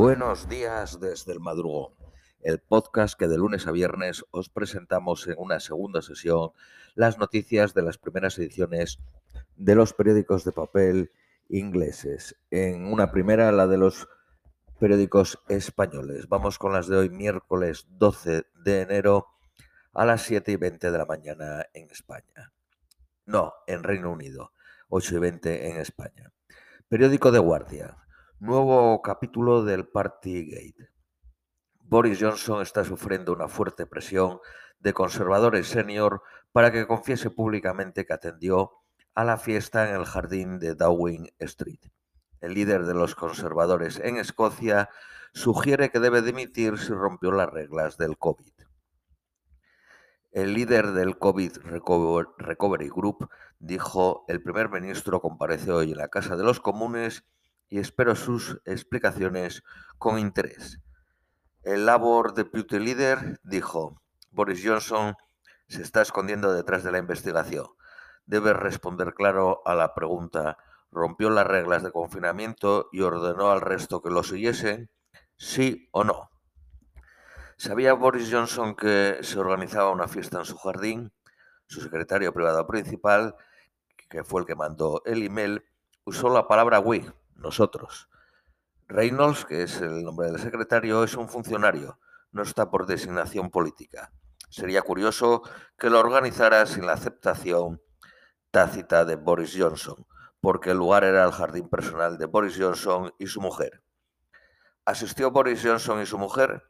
[0.00, 1.92] Buenos días desde el madrugón,
[2.40, 6.50] el podcast que de lunes a viernes os presentamos en una segunda sesión
[6.94, 9.00] las noticias de las primeras ediciones
[9.56, 11.10] de los periódicos de papel
[11.48, 12.36] ingleses.
[12.52, 14.08] En una primera, la de los
[14.78, 16.28] periódicos españoles.
[16.28, 19.26] Vamos con las de hoy, miércoles 12 de enero
[19.94, 22.52] a las 7 y 20 de la mañana en España.
[23.26, 24.52] No, en Reino Unido,
[24.90, 26.32] 8 y 20 en España.
[26.88, 27.96] Periódico de Guardia.
[28.40, 30.92] Nuevo capítulo del Partygate.
[31.80, 34.38] Boris Johnson está sufriendo una fuerte presión
[34.78, 38.74] de conservadores senior para que confiese públicamente que atendió
[39.16, 41.80] a la fiesta en el jardín de Downing Street.
[42.40, 44.88] El líder de los conservadores en Escocia
[45.32, 48.52] sugiere que debe dimitir si rompió las reglas del COVID.
[50.30, 51.56] El líder del COVID
[52.38, 57.24] Recovery Group dijo, el primer ministro comparece hoy en la Casa de los Comunes
[57.68, 59.62] y espero sus explicaciones
[59.98, 60.80] con interés.
[61.62, 65.14] El Labor Deputy Leader dijo, Boris Johnson
[65.68, 67.66] se está escondiendo detrás de la investigación.
[68.26, 70.58] Debe responder claro a la pregunta,
[70.90, 74.90] ¿rompió las reglas de confinamiento y ordenó al resto que lo siguiesen?
[75.36, 76.30] ¿Sí o no?
[77.56, 81.12] ¿Sabía Boris Johnson que se organizaba una fiesta en su jardín?
[81.66, 83.34] Su secretario privado principal,
[84.08, 85.64] que fue el que mandó el email,
[86.04, 87.04] usó la palabra we,
[87.38, 88.08] nosotros.
[88.86, 91.98] Reynolds, que es el nombre del secretario, es un funcionario,
[92.32, 94.12] no está por designación política.
[94.50, 95.42] Sería curioso
[95.78, 97.82] que lo organizara sin la aceptación
[98.50, 100.06] tácita de Boris Johnson,
[100.40, 103.82] porque el lugar era el jardín personal de Boris Johnson y su mujer.
[104.86, 106.62] ¿Asistió Boris Johnson y su mujer?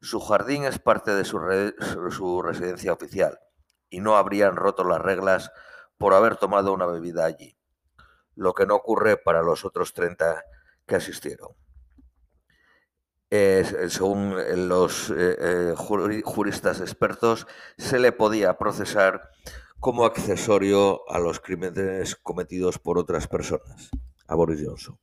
[0.00, 1.38] Su jardín es parte de su,
[2.10, 3.38] su residencia oficial
[3.90, 5.52] y no habrían roto las reglas
[5.98, 7.58] por haber tomado una bebida allí
[8.34, 10.44] lo que no ocurre para los otros 30
[10.86, 11.50] que asistieron.
[13.30, 14.36] según
[14.68, 17.46] los eh, eh, juristas expertos,
[17.78, 19.30] se le podía procesar
[19.80, 23.90] como accesorio a los crímenes cometidos por otras personas,
[24.28, 24.98] a Boris Johnson.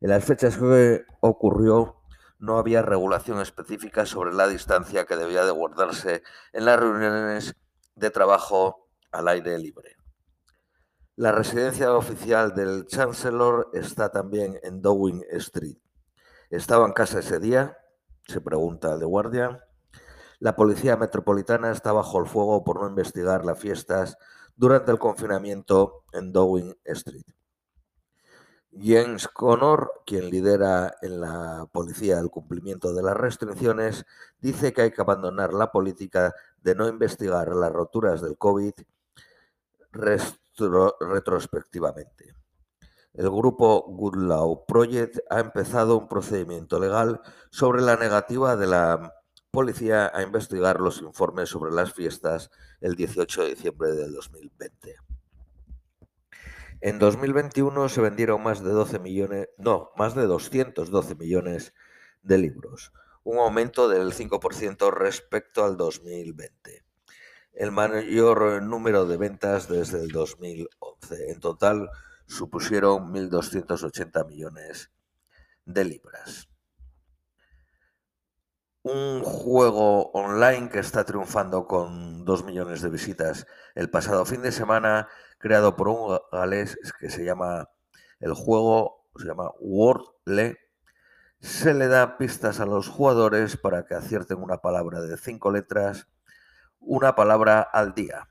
[0.00, 1.96] En las fechas que ocurrió,
[2.38, 6.22] no había regulación específica sobre la distancia que debía de guardarse
[6.52, 7.56] en las reuniones
[7.96, 9.97] de trabajo al aire libre.
[11.18, 15.76] La residencia oficial del Chancellor está también en Downing Street.
[16.48, 17.76] ¿Estaba en casa ese día?
[18.28, 19.64] Se pregunta el de guardia.
[20.38, 24.16] La policía metropolitana está bajo el fuego por no investigar las fiestas
[24.54, 27.26] durante el confinamiento en Downing Street.
[28.70, 34.06] James Connor, quien lidera en la policía el cumplimiento de las restricciones,
[34.38, 38.74] dice que hay que abandonar la política de no investigar las roturas del COVID
[41.00, 42.34] retrospectivamente.
[43.14, 47.20] El grupo Good Law Project ha empezado un procedimiento legal
[47.50, 49.14] sobre la negativa de la
[49.50, 54.96] policía a investigar los informes sobre las fiestas el 18 de diciembre del 2020.
[56.80, 61.74] En 2021 se vendieron más de 12 millones, no, más de 212 millones
[62.22, 62.92] de libros,
[63.24, 66.87] un aumento del 5% respecto al 2020
[67.58, 71.32] el mayor número de ventas desde el 2011.
[71.32, 71.90] En total
[72.24, 74.92] supusieron 1.280 millones
[75.64, 76.48] de libras.
[78.82, 83.44] Un juego online que está triunfando con 2 millones de visitas
[83.74, 85.08] el pasado fin de semana,
[85.38, 87.70] creado por un galés que se llama,
[88.20, 90.58] el juego se llama Wordle.
[91.40, 96.06] Se le da pistas a los jugadores para que acierten una palabra de cinco letras
[96.80, 98.28] una palabra al día.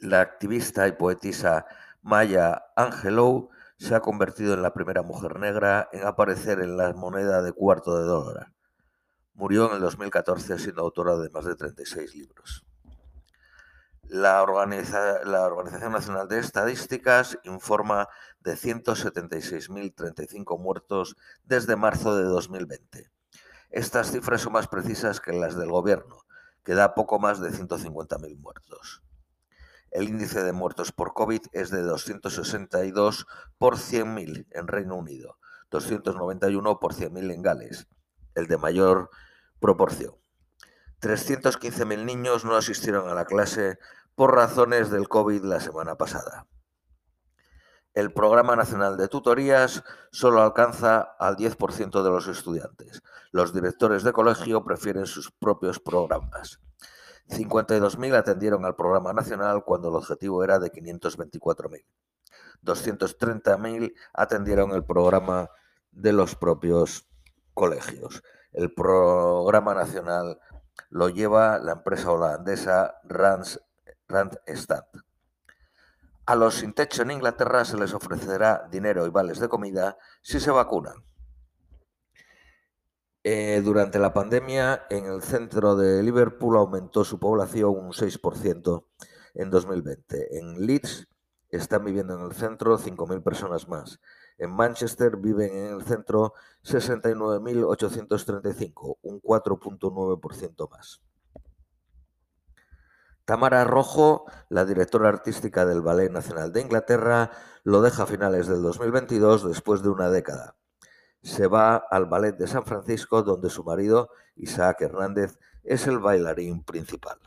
[0.00, 1.66] La activista y poetisa
[2.02, 7.42] Maya Angelou se ha convertido en la primera mujer negra en aparecer en la moneda
[7.42, 8.52] de cuarto de dólar.
[9.34, 12.64] Murió en el 2014 siendo autora de más de 36 libros.
[14.04, 14.44] La,
[15.24, 18.08] la Organización Nacional de Estadísticas informa
[18.40, 23.10] de 176.035 muertos desde marzo de 2020.
[23.70, 26.21] Estas cifras son más precisas que las del Gobierno,
[26.64, 29.02] que da poco más de 150.000 muertos.
[29.90, 33.26] El índice de muertos por COVID es de 262
[33.58, 35.38] por 100.000 en Reino Unido,
[35.70, 37.88] 291 por 100.000 en Gales,
[38.34, 39.10] el de mayor
[39.60, 40.14] proporción.
[41.00, 43.78] 315.000 niños no asistieron a la clase
[44.14, 46.46] por razones del COVID la semana pasada.
[47.94, 53.02] El Programa Nacional de Tutorías solo alcanza al 10% de los estudiantes.
[53.32, 56.58] Los directores de colegio prefieren sus propios programas.
[57.28, 61.84] 52.000 atendieron al programa nacional cuando el objetivo era de 524.000.
[62.62, 65.50] 230.000 atendieron el programa
[65.90, 67.06] de los propios
[67.52, 68.22] colegios.
[68.52, 70.40] El programa nacional
[70.88, 74.84] lo lleva la empresa holandesa Randstad.
[76.24, 80.38] A los sin techo en Inglaterra se les ofrecerá dinero y vales de comida si
[80.38, 81.04] se vacunan.
[83.24, 88.84] Eh, durante la pandemia, en el centro de Liverpool aumentó su población un 6%
[89.34, 90.38] en 2020.
[90.38, 91.08] En Leeds
[91.48, 94.00] están viviendo en el centro 5.000 personas más.
[94.38, 96.34] En Manchester viven en el centro
[96.64, 101.02] 69.835, un 4.9% más.
[103.24, 107.30] Tamara Rojo, la directora artística del Ballet Nacional de Inglaterra,
[107.62, 110.56] lo deja a finales del 2022 después de una década.
[111.22, 116.64] Se va al Ballet de San Francisco, donde su marido, Isaac Hernández, es el bailarín
[116.64, 117.20] principal.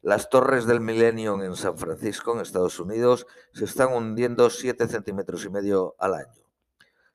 [0.00, 5.44] Las torres del Millennium en San Francisco, en Estados Unidos, se están hundiendo 7 centímetros
[5.44, 6.48] y medio al año.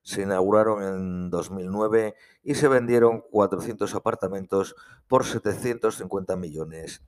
[0.03, 4.75] Se inauguraron en 2009 y se vendieron 400 apartamentos
[5.07, 7.01] por 750 millones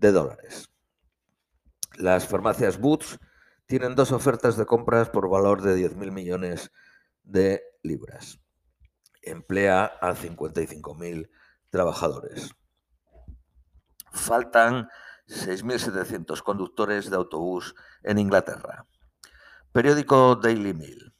[0.00, 0.70] de dólares.
[1.96, 3.18] Las farmacias Boots
[3.66, 6.72] tienen dos ofertas de compras por valor de 10.000 millones
[7.22, 8.40] de libras.
[9.22, 11.30] Emplea a 55.000
[11.68, 12.50] trabajadores.
[14.12, 14.88] Faltan
[15.28, 18.86] 6.700 conductores de autobús en Inglaterra.
[19.70, 21.14] Periódico Daily Mail.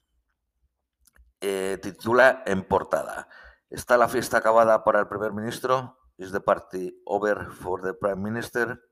[1.41, 3.29] Eh, titula en portada.
[3.69, 6.00] ¿Está la fiesta acabada para el primer ministro?
[6.21, 8.83] ¿Is the party over for the prime minister?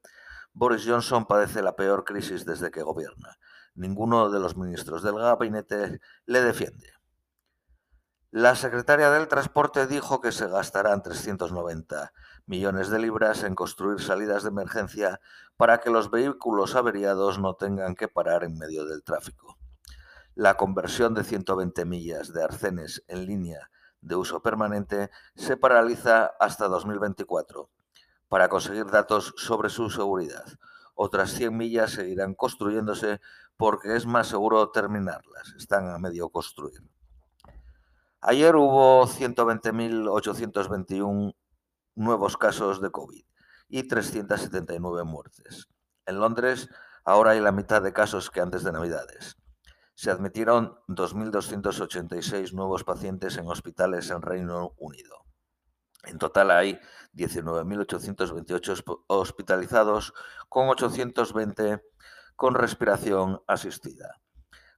[0.55, 3.37] Boris Johnson padece la peor crisis desde que gobierna.
[3.75, 6.91] Ninguno de los ministros del gabinete le defiende.
[8.31, 12.15] La secretaria del Transporte dijo que se gastarán 390
[12.47, 15.21] millones de libras en construir salidas de emergencia
[15.59, 19.59] para que los vehículos averiados no tengan que parar en medio del tráfico.
[20.35, 26.69] La conversión de 120 millas de arcenes en línea de uso permanente se paraliza hasta
[26.69, 27.71] 2024
[28.29, 30.45] para conseguir datos sobre su seguridad.
[30.95, 33.21] Otras 100 millas seguirán construyéndose
[33.56, 35.55] porque es más seguro terminarlas.
[35.56, 36.83] Están a medio construir.
[38.21, 41.37] Ayer hubo 120.821
[41.95, 43.25] nuevos casos de COVID
[43.69, 45.69] y 379 muertes.
[46.05, 46.69] En Londres
[47.05, 49.38] ahora hay la mitad de casos que antes de Navidades.
[49.99, 55.25] Se admitieron 2.286 nuevos pacientes en hospitales en Reino Unido.
[56.05, 56.79] En total hay
[57.15, 60.15] 19.828 hospitalizados,
[60.49, 61.83] con 820
[62.37, 64.21] con respiración asistida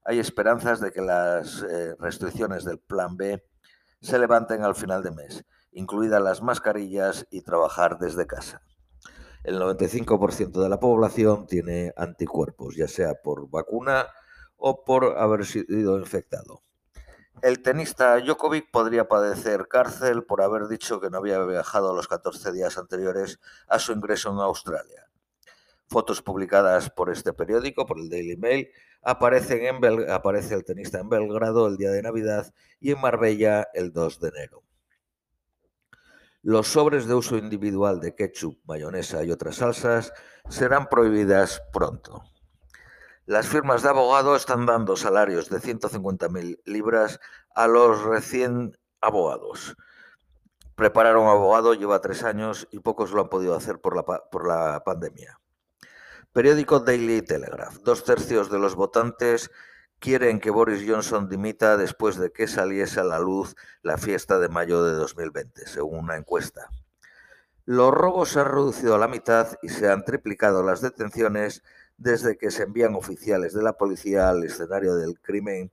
[0.04, 3.44] hay esperanzas de que las eh, restricciones del Plan B
[4.00, 8.62] se levanten al final de mes, incluidas las mascarillas y trabajar desde casa.
[9.44, 14.06] El 95% de la población tiene anticuerpos, ya sea por vacuna
[14.60, 16.62] o por haber sido infectado.
[17.42, 22.52] El tenista Djokovic podría padecer cárcel por haber dicho que no había viajado los 14
[22.52, 25.06] días anteriores a su ingreso en Australia.
[25.88, 28.68] Fotos publicadas por este periódico, por el Daily Mail,
[29.02, 34.28] aparece el tenista en Belgrado el día de Navidad y en Marbella el 2 de
[34.28, 34.62] enero.
[36.42, 40.12] Los sobres de uso individual de ketchup, mayonesa y otras salsas
[40.48, 42.22] serán prohibidas pronto.
[43.30, 47.20] Las firmas de abogado están dando salarios de 150.000 libras
[47.54, 49.76] a los recién abogados.
[50.74, 54.48] Preparar un abogado lleva tres años y pocos lo han podido hacer por la, por
[54.48, 55.38] la pandemia.
[56.32, 57.76] Periódico Daily Telegraph.
[57.84, 59.52] Dos tercios de los votantes
[60.00, 64.48] quieren que Boris Johnson dimita después de que saliese a la luz la fiesta de
[64.48, 66.68] mayo de 2020, según una encuesta.
[67.64, 71.62] Los robos se han reducido a la mitad y se han triplicado las detenciones
[72.00, 75.70] desde que se envían oficiales de la policía al escenario del crimen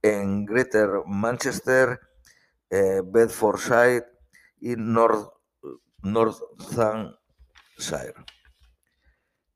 [0.00, 1.98] en Greater Manchester,
[2.70, 4.06] eh, Bedfordshire
[4.60, 5.28] y North,
[6.02, 8.14] Northamptonshire.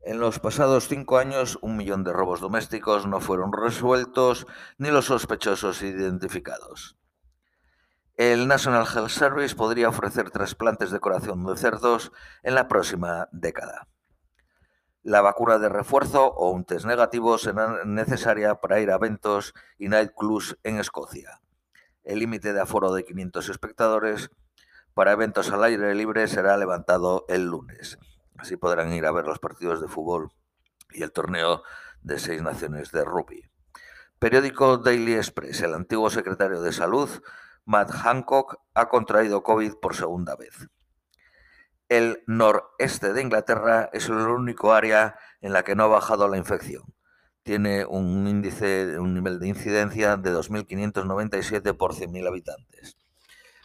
[0.00, 4.48] En los pasados cinco años, un millón de robos domésticos no fueron resueltos
[4.78, 6.96] ni los sospechosos identificados.
[8.16, 12.10] El National Health Service podría ofrecer trasplantes de corazón de cerdos
[12.42, 13.86] en la próxima década.
[15.02, 19.88] La vacuna de refuerzo o un test negativo será necesaria para ir a eventos y
[19.88, 21.40] nightclubs en Escocia.
[22.04, 24.30] El límite de aforo de 500 espectadores
[24.92, 27.98] para eventos al aire libre será levantado el lunes.
[28.36, 30.32] Así podrán ir a ver los partidos de fútbol
[30.90, 31.62] y el torneo
[32.02, 33.50] de seis naciones de rugby.
[34.18, 35.62] Periódico Daily Express.
[35.62, 37.08] El antiguo secretario de Salud,
[37.64, 40.68] Matt Hancock, ha contraído COVID por segunda vez.
[41.90, 46.38] El noreste de Inglaterra es el único área en la que no ha bajado la
[46.38, 46.84] infección.
[47.42, 52.96] tiene un índice, un nivel de incidencia de 2.597 por 100.000 habitantes.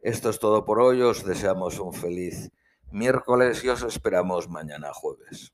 [0.00, 2.50] Esto es todo por hoy, os deseamos un feliz
[2.90, 5.52] miércoles y os esperamos mañana jueves.